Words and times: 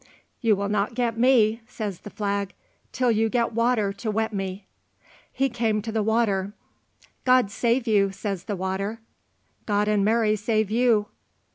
"You 0.41 0.55
will 0.55 0.67
not 0.67 0.95
get 0.95 1.15
me," 1.15 1.61
says 1.67 1.99
the 1.99 2.09
flag, 2.09 2.53
"till 2.91 3.11
you 3.11 3.29
get 3.29 3.53
water 3.53 3.93
to 3.93 4.09
wet 4.09 4.33
me." 4.33 4.65
He 5.31 5.47
came 5.47 5.79
to 5.83 5.91
the 5.91 6.01
water. 6.01 6.53
"God 7.23 7.51
save 7.51 7.85
you," 7.85 8.11
says 8.11 8.45
the 8.45 8.55
water. 8.55 8.99
"God 9.67 9.87
and 9.87 10.03
Mary 10.03 10.35
save 10.35 10.71
you." 10.71 11.05